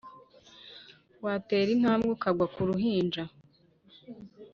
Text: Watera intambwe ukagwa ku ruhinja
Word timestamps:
Watera 1.23 1.69
intambwe 1.75 2.09
ukagwa 2.15 2.45
ku 2.53 2.61
ruhinja 2.69 3.23